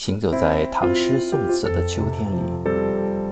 [0.00, 2.40] 行走在唐诗宋词的秋天里，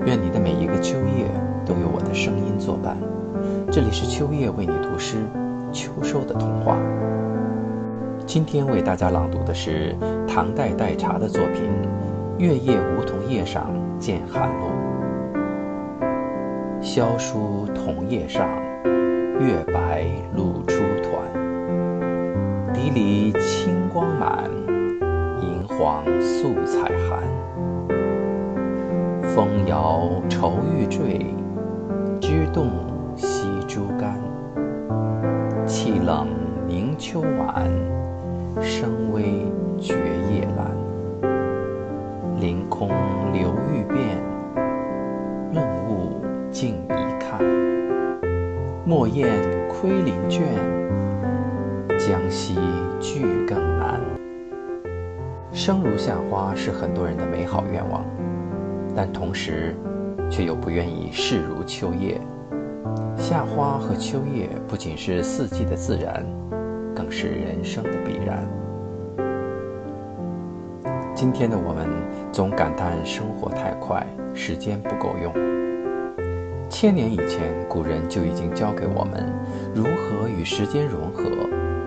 [0.05, 1.25] 愿你的每一个秋夜
[1.65, 2.95] 都有我的声音作伴。
[3.71, 5.17] 这里是秋叶为你读诗，
[5.71, 6.77] 秋收的童话。
[8.27, 9.95] 今天为大家朗读的是
[10.27, 11.63] 唐代代茶的作品
[12.39, 14.67] 《月夜梧桐叶上见寒露》。
[16.83, 18.47] 萧疏桐叶上，
[19.39, 20.05] 月白
[20.35, 22.73] 露初团。
[22.75, 24.47] 笛里清光满。
[25.79, 27.23] 黄素彩寒，
[29.23, 31.25] 风摇愁欲坠，
[32.19, 32.67] 枝动
[33.15, 34.19] 惜珠干。
[35.65, 36.27] 气冷
[36.67, 37.65] 凝秋晚，
[38.61, 39.23] 声微
[39.79, 39.93] 觉
[40.29, 40.67] 夜阑。
[42.41, 42.89] 凌空
[43.31, 44.21] 流欲变，
[45.53, 47.39] 润物静一看。
[48.83, 49.29] 莫厌
[49.69, 50.41] 窥林倦，
[51.97, 52.59] 将息
[52.99, 54.01] 俱更难。
[55.51, 58.05] 生如夏花是很多人的美好愿望，
[58.95, 59.75] 但同时，
[60.29, 62.21] 却又不愿意视如秋叶。
[63.17, 66.23] 夏花和秋叶不仅是四季的自然，
[66.95, 68.47] 更是人生的必然。
[71.15, 71.87] 今天的我们
[72.31, 75.33] 总感叹生活太快，时间不够用。
[76.69, 79.25] 千年以前，古人就已经教给我们
[79.73, 81.23] 如何与时间融合，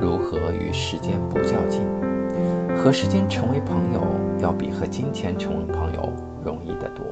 [0.03, 1.81] 如何与时间不较劲。
[2.77, 4.03] 和时间成为朋友，
[4.41, 6.13] 要比和金钱成为朋友
[6.45, 7.07] 容易得多。